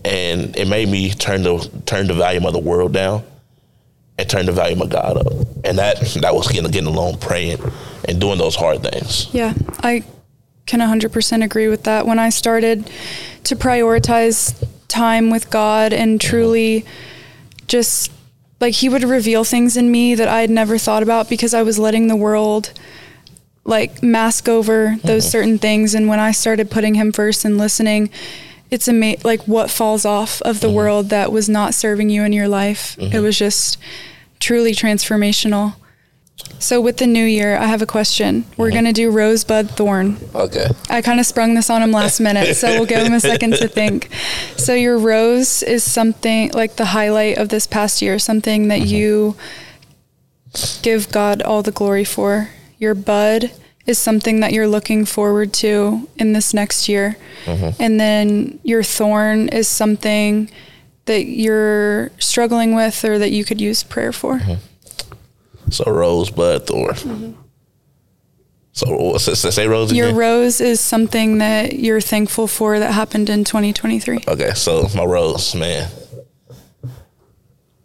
[0.05, 3.23] And it made me turn the turn the volume of the world down
[4.17, 5.33] and turn the volume of God up.
[5.63, 7.59] And that that was getting getting alone, praying
[8.07, 9.33] and doing those hard things.
[9.33, 10.03] Yeah, I
[10.65, 12.05] can 100% agree with that.
[12.05, 12.89] When I started
[13.45, 16.29] to prioritize time with God and mm-hmm.
[16.29, 16.85] truly
[17.67, 18.11] just
[18.61, 21.63] like He would reveal things in me that I had never thought about because I
[21.63, 22.71] was letting the world
[23.65, 25.31] like mask over those mm-hmm.
[25.31, 25.93] certain things.
[25.93, 28.09] And when I started putting Him first and listening,
[28.69, 30.77] it's ama- like what falls off of the mm-hmm.
[30.77, 32.97] world that was not serving you in your life.
[32.97, 33.23] It mm-hmm.
[33.23, 33.77] was just
[34.39, 35.75] truly transformational.
[36.59, 38.45] So with the new year, I have a question.
[38.57, 40.17] We're going to do rosebud thorn.
[40.33, 40.67] Okay.
[40.89, 43.53] I kind of sprung this on him last minute, so we'll give him a second
[43.55, 44.09] to think.
[44.57, 49.35] So your rose is something like the highlight of this past year, something that you
[50.81, 52.49] give God all the glory for.
[52.83, 53.49] Your bud
[53.85, 57.15] is something that you're looking forward to in this next year.
[57.45, 57.81] Mm-hmm.
[57.81, 60.49] And then your thorn is something
[61.05, 64.39] that you're struggling with or that you could use prayer for.
[64.39, 65.71] Mm-hmm.
[65.71, 66.93] So rosebud thorn.
[66.95, 67.31] Mm-hmm.
[68.73, 70.03] So what's it, say rose again?
[70.03, 74.25] Your rose is something that you're thankful for that happened in 2023.
[74.27, 75.89] Okay, so my rose, man.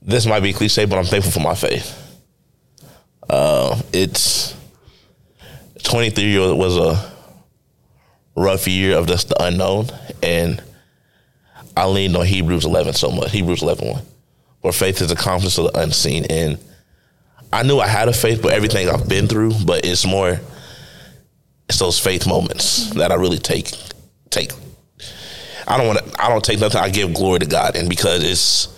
[0.03, 1.95] This might be cliche, but I'm thankful for my faith.
[3.31, 4.58] Uh, it's
[5.83, 7.13] 23 year was a
[8.37, 9.87] rough year of just the unknown,
[10.23, 10.63] and
[11.77, 13.31] I leaned on Hebrews 11 so much.
[13.31, 14.03] Hebrews 11 1.
[14.63, 16.25] For faith is the confidence of the unseen.
[16.29, 16.59] And
[17.53, 20.41] I knew I had a faith, but everything I've been through, but it's more
[21.69, 23.71] it's those faith moments that I really take
[24.31, 24.53] take
[25.67, 26.81] I don't want to I don't take nothing.
[26.81, 28.75] I give glory to God and because it's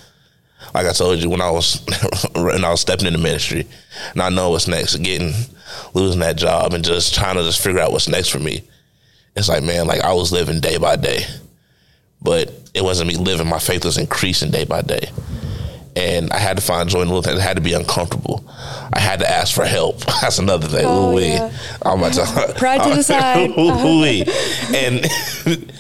[0.75, 1.85] like I told you when I was
[2.35, 3.67] when I was stepping into ministry
[4.13, 5.33] and I know what's next, getting
[5.95, 8.63] losing that job and just trying to just figure out what's next for me.
[9.37, 11.25] It's like, man, like I was living day by day.
[12.23, 15.11] But it wasn't me living, my faith was increasing day by day
[15.97, 17.39] and I had to find joy in little things.
[17.39, 18.45] It had to be uncomfortable.
[18.93, 19.99] I had to ask for help.
[20.21, 20.85] That's another thing.
[20.87, 21.53] Oh, ooh yeah.
[21.83, 23.51] I'm about to pride to the side.
[23.51, 24.05] ooh
[24.75, 25.71] and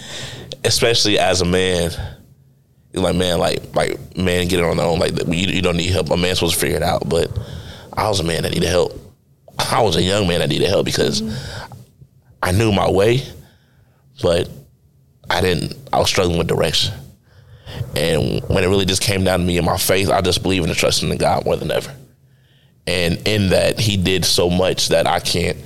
[0.65, 1.91] especially as a man,
[2.93, 4.99] like man, like like man, get it on their own.
[4.99, 6.11] Like you, you don't need help.
[6.11, 7.09] A man's supposed to figure it out.
[7.09, 7.31] But
[7.93, 8.93] I was a man that needed help.
[9.73, 11.73] I was a young man I needed help because mm-hmm.
[12.43, 13.23] I knew my way,
[14.23, 14.49] but
[15.29, 15.77] I didn't.
[15.93, 16.95] I was struggling with direction.
[17.95, 20.63] And when it really just came down to me and my faith, I just believe
[20.63, 21.95] in and trust in God more than ever.
[22.87, 25.59] And in that, He did so much that I can't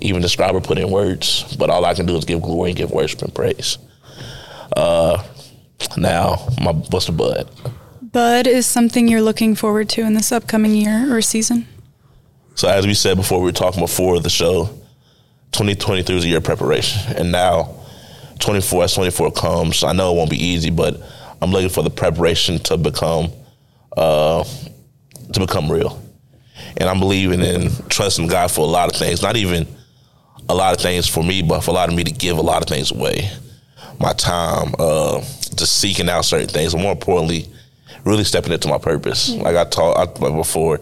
[0.00, 1.56] even describe or put in words.
[1.56, 3.78] But all I can do is give glory and give worship and praise.
[4.76, 5.22] Uh,
[5.96, 7.48] now, my what's the bud?
[8.00, 11.66] Bud is something you're looking forward to in this upcoming year or season.
[12.54, 14.66] So, as we said before, we were talking before the show.
[15.52, 17.74] 2023 was a year of preparation, and now
[18.38, 19.84] 24 as 24 comes.
[19.84, 21.00] I know it won't be easy, but
[21.40, 23.30] I'm looking for the preparation to become
[23.96, 24.44] uh,
[25.32, 26.02] to become real.
[26.76, 29.66] And I'm believing in trusting God for a lot of things, not even
[30.48, 32.42] a lot of things for me, but for a lot of me to give a
[32.42, 33.30] lot of things away.
[33.98, 35.20] My time, uh,
[35.54, 37.46] just seeking out certain things, and more importantly,
[38.04, 39.30] really stepping into my purpose.
[39.30, 40.80] Like I talked like before,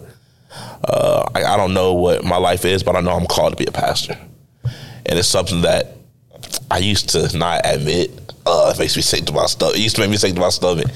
[0.83, 3.57] uh, I, I don't know what my life is, but I know I'm called to
[3.57, 4.17] be a pastor,
[4.63, 5.97] and it's something that
[6.69, 8.11] I used to not admit
[8.45, 9.75] uh, it makes me sick to my stomach.
[9.75, 10.87] It used to make me sick to my stomach,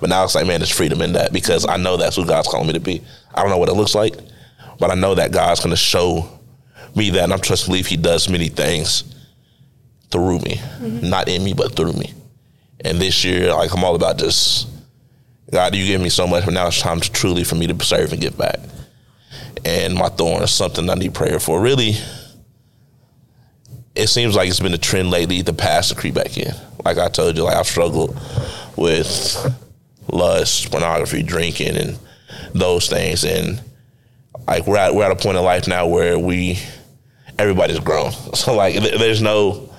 [0.00, 2.48] but now it's like, man, there's freedom in that because I know that's who God's
[2.48, 3.02] calling me to be.
[3.34, 4.14] I don't know what it looks like,
[4.78, 6.28] but I know that God's going to show
[6.96, 9.04] me that, and I'm trusting believe He does many things
[10.10, 11.08] through me, mm-hmm.
[11.08, 12.14] not in me, but through me.
[12.80, 14.68] And this year, like I'm all about just
[15.50, 17.84] God, you give me so much, but now it's time to truly for me to
[17.84, 18.58] serve and give back.
[19.64, 21.60] And my thorn is something I need prayer for.
[21.60, 21.94] Really,
[23.94, 26.52] it seems like it's been a trend lately the past to creep back in.
[26.84, 28.18] Like I told you, like I've struggled
[28.76, 29.36] with
[30.10, 31.98] lust, pornography, drinking, and
[32.54, 33.24] those things.
[33.24, 33.60] And
[34.46, 36.58] like we're at we're at a point in life now where we
[37.38, 38.12] everybody's grown.
[38.34, 39.70] So like there's no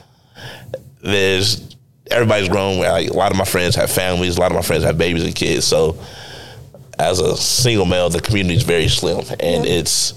[1.01, 1.75] there's
[2.09, 2.79] everybody's grown.
[2.79, 4.37] Like, a lot of my friends have families.
[4.37, 5.65] A lot of my friends have babies and kids.
[5.65, 5.97] So
[6.99, 10.13] as a single male, the community is very slim, and it's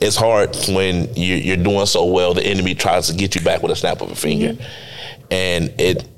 [0.00, 2.32] it's hard when you're, you're, doing so well.
[2.32, 5.32] The enemy tries to get you back with a snap of a finger, mm-hmm.
[5.32, 6.08] and it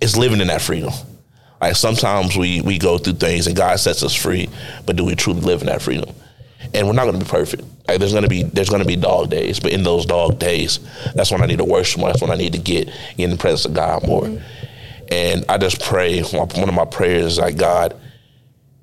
[0.00, 0.92] it's living in that freedom.
[1.60, 4.48] Like sometimes we we go through things and God sets us free,
[4.84, 6.14] but do we truly live in that freedom?
[6.74, 7.62] And we're not going to be perfect.
[7.88, 10.38] Like there's going to be there's going to be dog days, but in those dog
[10.38, 10.80] days,
[11.14, 12.08] that's when I need to worship more.
[12.08, 14.22] That's when I need to get in the presence of God more.
[14.22, 14.66] Mm-hmm.
[15.12, 16.22] And I just pray.
[16.22, 17.94] One of my prayers is like God,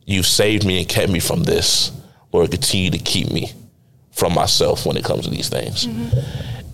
[0.05, 1.91] you've saved me and kept me from this.
[2.31, 3.51] Lord, continue to keep me
[4.11, 5.87] from myself when it comes to these things.
[5.87, 6.19] Mm-hmm.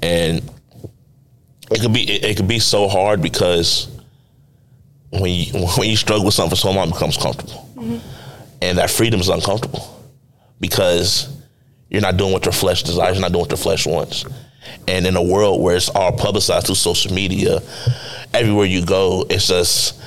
[0.04, 0.52] And
[1.72, 3.88] it could be it, it, could be so hard because
[5.10, 7.98] when you when you struggle with something for so long, it becomes comfortable, mm-hmm.
[8.62, 9.88] and that freedom is uncomfortable
[10.60, 11.34] because
[11.90, 14.26] you're not doing what your flesh desires, you're not doing what your flesh wants.
[14.88, 17.62] And in a world where it's all publicized through social media,
[18.36, 20.00] everywhere you go, it's just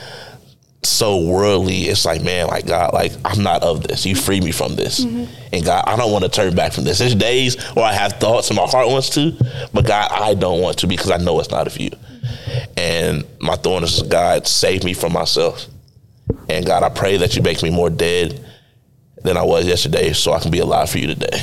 [0.82, 1.82] so worldly.
[1.82, 4.06] It's like, man, like God, like I'm not of this.
[4.06, 5.04] You free me from this.
[5.04, 5.24] Mm-hmm.
[5.52, 6.98] And God, I don't want to turn back from this.
[6.98, 9.32] There's days where I have thoughts and my heart wants to,
[9.72, 11.90] but God, I don't want to because I know it's not of you.
[12.76, 15.66] And my thorn is God, save me from myself.
[16.48, 18.44] And God, I pray that you make me more dead
[19.22, 21.42] than I was yesterday so I can be alive for you today.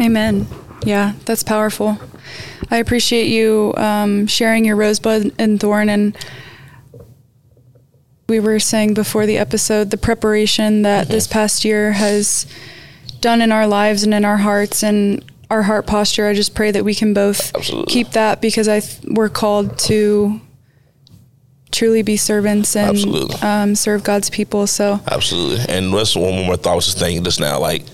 [0.00, 0.46] Amen.
[0.84, 1.98] Yeah, that's powerful.
[2.70, 6.16] I appreciate you um, sharing your rosebud and thorn and
[8.28, 11.12] we were saying before the episode the preparation that mm-hmm.
[11.12, 12.46] this past year has
[13.20, 16.26] done in our lives and in our hearts and our heart posture.
[16.26, 17.92] I just pray that we can both Absolutely.
[17.92, 20.40] keep that because I th- we're called to
[21.70, 22.96] truly be servants and
[23.42, 24.66] um, serve God's people.
[24.66, 25.64] So absolutely.
[25.68, 26.72] And that's one more thought.
[26.72, 27.84] I was just thinking just now, like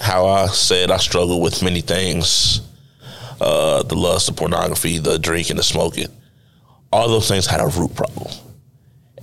[0.00, 2.60] how I said I struggle with many things,
[3.40, 6.08] uh, the lust, the pornography, the drinking, the smoking.
[6.92, 8.32] All those things had a root problem.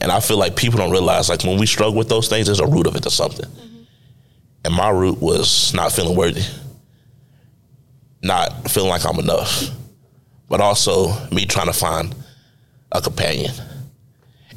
[0.01, 2.59] And I feel like people don't realize, like, when we struggle with those things, there's
[2.59, 3.49] a root of it to something.
[3.49, 3.83] Mm-hmm.
[4.65, 6.43] And my root was not feeling worthy,
[8.21, 9.69] not feeling like I'm enough,
[10.49, 12.13] but also me trying to find
[12.91, 13.51] a companion.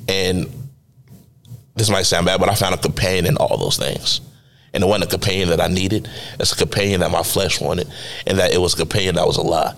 [0.09, 0.51] And
[1.77, 4.21] this might sound bad, but I found a companion in all those things.
[4.75, 6.09] And it wasn't a companion that I needed.
[6.39, 7.89] It's a companion that my flesh wanted,
[8.27, 9.75] and that it was a companion that was a lie.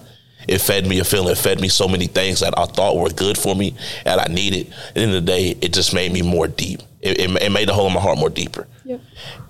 [0.48, 1.30] It fed me a feeling.
[1.30, 3.74] It fed me so many things that I thought were good for me
[4.04, 4.72] and I needed.
[4.88, 6.80] At the end of the day, it just made me more deep.
[7.00, 8.66] It, it, it made the hole in my heart more deeper.
[8.84, 9.00] Yep.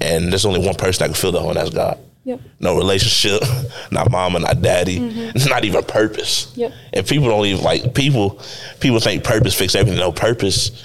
[0.00, 1.98] And there's only one person that can fill the hole, and that's God.
[2.24, 2.40] Yep.
[2.60, 3.42] No relationship,
[3.90, 5.48] not mama, not daddy, mm-hmm.
[5.48, 6.52] not even purpose.
[6.56, 6.72] Yep.
[6.92, 8.40] And people don't even like people.
[8.80, 9.98] People think purpose fix everything.
[9.98, 10.84] No purpose,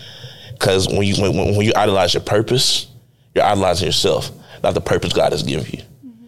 [0.54, 2.88] because when you when, when you idolize your purpose,
[3.34, 4.32] you're idolizing yourself,
[4.66, 5.84] not the purpose God has given you.
[6.06, 6.28] Mm-hmm.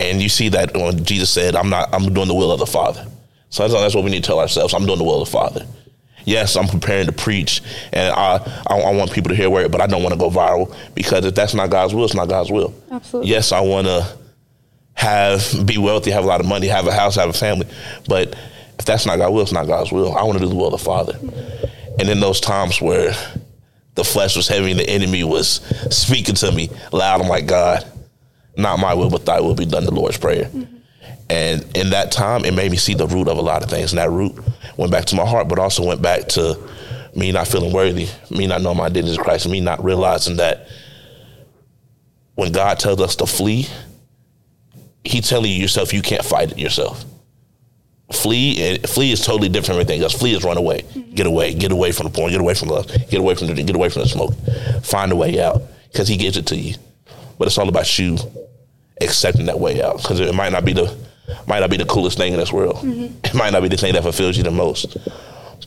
[0.00, 1.92] And you see that when Jesus said, "I'm not.
[1.94, 3.06] I'm doing the will of the Father."
[3.50, 4.74] So that's, that's what we need to tell ourselves.
[4.74, 5.66] I'm doing the will of the Father.
[6.24, 7.62] Yes, I'm preparing to preach,
[7.92, 8.36] and I,
[8.68, 11.24] I, I want people to hear word, but I don't want to go viral because
[11.24, 12.72] if that's not God's will, it's not God's will.
[12.90, 13.30] Absolutely.
[13.30, 14.16] Yes, I want to
[14.94, 17.66] have be wealthy, have a lot of money, have a house, have a family.
[18.08, 18.36] But
[18.78, 20.16] if that's not God's will, it's not God's will.
[20.16, 21.18] I want to do the will of the Father.
[21.98, 23.12] And in those times where
[23.94, 25.60] the flesh was heavy and the enemy was
[25.94, 27.84] speaking to me loud, I'm like, God,
[28.56, 30.44] not my will, but thy will be done, the Lord's Prayer.
[30.44, 30.76] Mm-hmm.
[31.30, 33.92] And in that time, it made me see the root of a lot of things.
[33.92, 34.38] And that root
[34.76, 36.58] went back to my heart, but also went back to
[37.14, 40.68] me not feeling worthy, me not knowing my identity in Christ, me not realizing that
[42.34, 43.66] when God tells us to flee,
[45.04, 47.04] he telling you yourself you can't fight it yourself.
[48.10, 50.12] Flee and flee is totally different from everything else.
[50.12, 50.82] Flee is run away,
[51.14, 53.62] get away, get away from the porn, get away from love, get away from the
[53.62, 54.34] get away from the smoke,
[54.82, 56.74] find a way out because he gives it to you.
[57.38, 58.18] But it's all about you
[59.00, 60.94] accepting that way out because it might not be the
[61.46, 62.76] might not be the coolest thing in this world.
[62.76, 63.24] Mm-hmm.
[63.24, 64.96] It might not be the thing that fulfills you the most,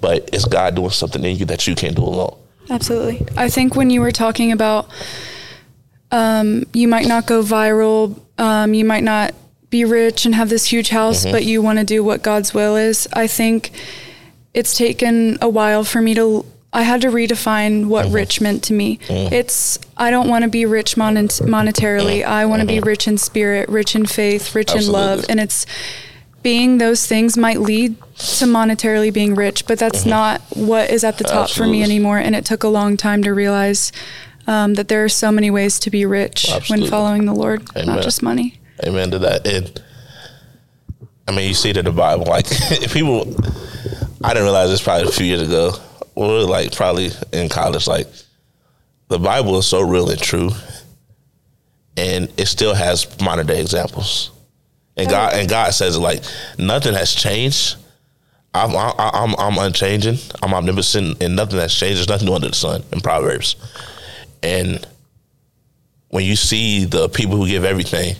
[0.01, 2.37] but it's God doing something in you that you can't do alone.
[2.69, 3.25] Absolutely.
[3.37, 4.89] I think when you were talking about
[6.11, 9.33] um, you might not go viral, um, you might not
[9.69, 11.31] be rich and have this huge house, mm-hmm.
[11.31, 13.07] but you want to do what God's will is.
[13.13, 13.71] I think
[14.53, 16.45] it's taken a while for me to.
[16.73, 18.15] I had to redefine what mm-hmm.
[18.15, 18.97] rich meant to me.
[19.07, 19.33] Mm-hmm.
[19.33, 22.21] It's I don't want to be rich mon- monetarily.
[22.21, 22.31] Mm-hmm.
[22.31, 22.87] I want to be mm-hmm.
[22.87, 25.01] rich in spirit, rich in faith, rich Absolutely.
[25.01, 25.65] in love, and it's
[26.45, 30.11] being those things might lead to monetarily being rich, but that's mm-hmm.
[30.11, 31.55] not what is at the top Absolutely.
[31.55, 32.19] for me anymore.
[32.19, 33.91] And it took a long time to realize
[34.45, 36.83] um, that there are so many ways to be rich Absolutely.
[36.83, 37.87] when following the Lord, Amen.
[37.87, 38.59] not just money.
[38.83, 39.47] Amen to that.
[39.47, 39.81] And
[41.27, 42.25] I mean, you see it in the Bible.
[42.25, 42.45] Like
[42.91, 43.35] people,
[44.23, 45.73] I didn't realize this probably a few years ago.
[46.15, 47.87] Or like probably in college.
[47.87, 48.07] Like
[49.09, 50.49] the Bible is so real and true,
[51.97, 54.31] and it still has modern day examples.
[54.97, 56.23] And God and God says like
[56.57, 57.75] nothing has changed.
[58.53, 60.17] I'm I'm I'm unchanging.
[60.41, 61.97] I'm omnipotent, and nothing has changed.
[61.97, 63.57] There's nothing new under the sun in Proverbs.
[64.41, 64.87] And
[66.09, 68.15] when you see the people who give everything,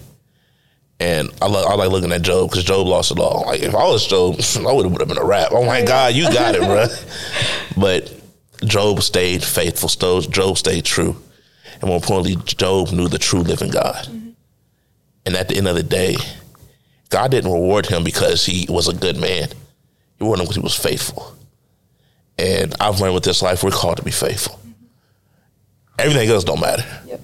[0.99, 3.43] and I, lo- I like looking at Job because Job lost it all.
[3.45, 5.49] Like if I was Job, I would have been a rap.
[5.51, 6.87] Oh my God, you got it, bro.
[7.77, 8.13] But
[8.63, 9.89] Job stayed faithful.
[9.89, 11.21] Job stayed true,
[11.73, 14.05] and more importantly, Job knew the true living God.
[14.05, 14.29] Mm-hmm.
[15.25, 16.15] And at the end of the day,
[17.09, 19.49] God didn't reward him because he was a good man.
[19.49, 21.35] He rewarded him because he was faithful.
[22.37, 24.59] And I've learned with this life, we're called to be faithful.
[25.97, 26.85] Everything else don't matter.
[27.07, 27.21] Yep.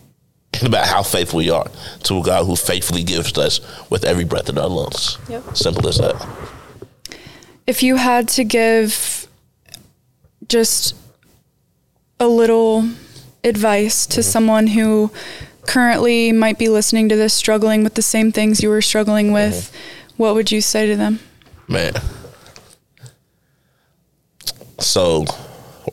[0.62, 1.66] It's about how faithful we are
[2.04, 5.18] to a God who faithfully gives us with every breath in our lungs.
[5.28, 5.58] Yep.
[5.58, 6.24] Simple as that.
[7.66, 9.28] If you had to give
[10.48, 10.96] just
[12.20, 12.88] a little
[13.44, 14.30] advice to mm-hmm.
[14.30, 15.10] someone who
[15.66, 19.72] currently might be listening to this struggling with the same things you were struggling with,
[19.72, 20.14] mm-hmm.
[20.22, 21.22] what would you say to them?
[21.68, 21.94] Man.
[24.78, 25.26] So,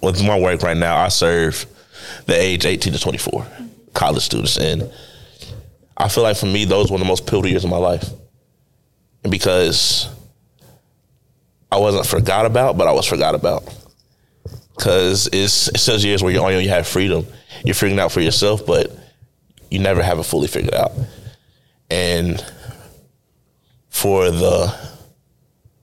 [0.03, 1.65] with my work right now, I serve
[2.27, 3.47] the age 18 to 24,
[3.99, 4.57] college students.
[4.57, 4.91] And
[5.97, 8.09] I feel like for me, those were the most pivotal years of my life.
[9.25, 10.09] And because
[11.71, 13.65] I wasn't forgot about, but I was forgot about.
[14.77, 17.27] Because it's, it's those years where you're on your own, you have freedom.
[17.65, 18.97] You're figuring out for yourself, but
[19.71, 20.93] you never have it fully figured out.
[21.91, 22.43] And
[23.89, 24.73] for the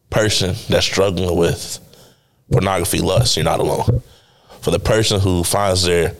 [0.10, 1.80] person that's struggling with
[2.50, 4.02] pornography lust, you're not alone
[4.62, 6.16] for the person who finds their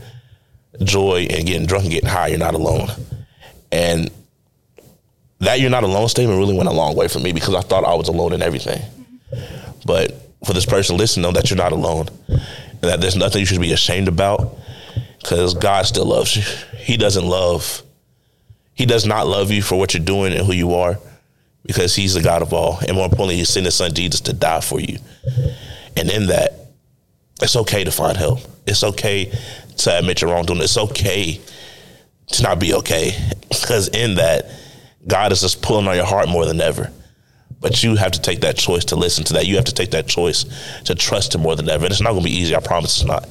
[0.84, 2.90] joy and getting drunk and getting high, you're not alone.
[3.72, 4.12] And
[5.40, 7.84] that you're not alone statement really went a long way for me because I thought
[7.84, 8.82] I was alone in everything.
[9.86, 10.14] But
[10.46, 13.62] for this person, listen, know that you're not alone and that there's nothing you should
[13.62, 14.58] be ashamed about
[15.20, 16.44] because God still loves you.
[16.78, 17.82] He doesn't love,
[18.74, 20.98] He does not love you for what you're doing and who you are
[21.66, 22.80] because He's the God of all.
[22.88, 25.00] And more importantly, He sent His Son Jesus to die for you.
[25.98, 26.54] And in that,
[27.42, 28.40] it's okay to find help.
[28.66, 29.32] It's okay
[29.78, 30.62] to admit your wrongdoing.
[30.62, 31.40] It's okay
[32.28, 33.12] to not be okay.
[33.48, 34.52] Because in that,
[35.08, 36.92] God is just pulling on your heart more than ever.
[37.62, 39.48] But you have to take that choice to listen to that.
[39.48, 40.46] You have to take that choice
[40.84, 41.86] to trust him more than ever.
[41.86, 42.56] And it's not going to be easy.
[42.56, 43.28] I promise it's not.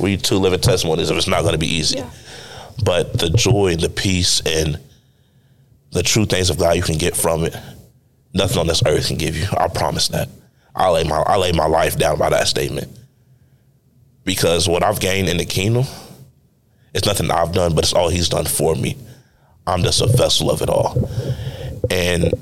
[0.00, 1.98] We two live living testimonies of it's not going to be easy.
[1.98, 2.10] Yeah.
[2.84, 4.78] But the joy, the peace, and
[5.92, 7.56] the true things of God you can get from it,
[8.34, 9.46] nothing on this earth can give you.
[9.56, 10.28] I promise that.
[10.74, 12.88] I lay my I lay my life down by that statement.
[14.28, 15.86] Because what I've gained in the kingdom,
[16.92, 18.94] it's nothing I've done, but it's all He's done for me.
[19.66, 21.08] I'm just a vessel of it all.
[21.90, 22.34] And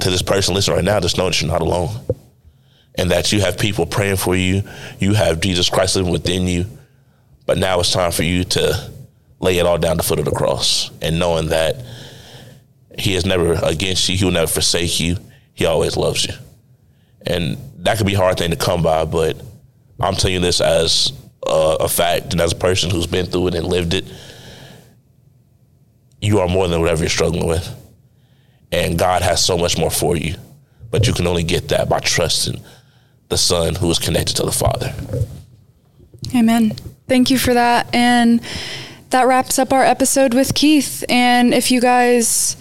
[0.00, 1.88] to this person listening right now, just know that you're not alone.
[2.98, 4.64] And that you have people praying for you.
[4.98, 6.66] You have Jesus Christ living within you.
[7.46, 8.90] But now it's time for you to
[9.40, 11.82] lay it all down the foot of the cross and knowing that
[12.98, 15.16] He is never against you, He will never forsake you.
[15.54, 16.34] He always loves you.
[17.26, 19.40] And that could be a hard thing to come by, but
[20.00, 21.12] I'm telling you this as
[21.46, 24.04] a, a fact and as a person who's been through it and lived it.
[26.20, 27.74] You are more than whatever you're struggling with
[28.72, 30.34] and God has so much more for you.
[30.90, 32.62] But you can only get that by trusting
[33.28, 34.94] the Son who is connected to the Father.
[36.34, 36.74] Amen.
[37.06, 37.94] Thank you for that.
[37.94, 38.40] And
[39.10, 41.04] that wraps up our episode with Keith.
[41.08, 42.56] And if you guys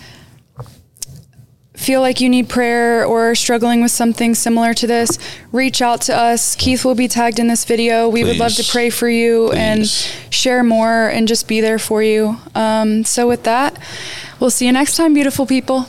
[1.78, 5.17] feel like you need prayer or struggling with something similar to this,
[5.51, 6.55] reach out to us.
[6.55, 8.09] Keith will be tagged in this video.
[8.09, 8.28] We Please.
[8.30, 9.57] would love to pray for you Please.
[9.57, 9.88] and
[10.34, 12.38] share more and just be there for you.
[12.55, 13.78] Um, so, with that,
[14.39, 15.88] we'll see you next time, beautiful people.